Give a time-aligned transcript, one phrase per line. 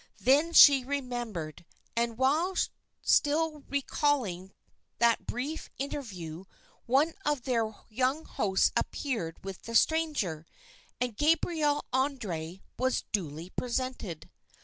[0.17, 1.63] Then she remembered,
[1.95, 2.55] and while
[3.03, 4.51] still recalling
[4.97, 6.45] that brief interview
[6.87, 10.47] one of their young hosts appeared with the stranger,
[10.99, 14.27] and Gabriel André was duly presented.